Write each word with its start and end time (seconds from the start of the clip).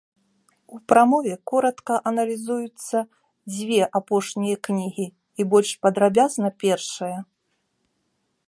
У 0.75 0.77
прамове 0.91 1.33
коратка 1.51 1.95
аналізуюцца 2.13 2.97
дзве 3.53 3.79
апошнія 4.01 4.57
кнігі 4.69 5.07
і 5.09 5.41
больш 5.55 5.69
падрабязна 5.87 6.49
першая. 6.65 7.15